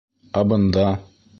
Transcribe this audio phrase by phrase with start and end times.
[0.41, 0.87] Ә бында!..